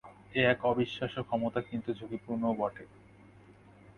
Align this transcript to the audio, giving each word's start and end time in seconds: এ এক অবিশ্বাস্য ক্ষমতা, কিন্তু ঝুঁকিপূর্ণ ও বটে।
এ 0.35 0.41
এক 0.45 0.59
অবিশ্বাস্য 0.65 1.17
ক্ষমতা, 1.23 1.59
কিন্তু 1.61 1.89
ঝুঁকিপূর্ণ 1.93 2.41
ও 2.45 2.53
বটে। 2.53 2.85